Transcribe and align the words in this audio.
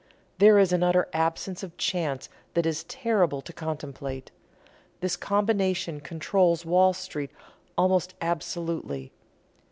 There 0.39 0.57
is 0.57 0.73
an 0.73 0.81
utter 0.81 1.07
absence 1.13 1.61
of 1.61 1.77
chance 1.77 2.27
that 2.55 2.65
is 2.65 2.85
terrible 2.85 3.39
to 3.43 3.53
contemplate. 3.53 4.31
This 4.99 5.15
combination 5.15 5.99
controls 5.99 6.65
Wall 6.65 6.93
Street 6.93 7.29
almost 7.77 8.15
absolutely. 8.19 9.11